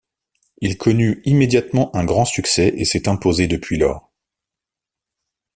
[0.61, 4.09] Il connut immédiatement un grand succès et s'est imposé depuis lors.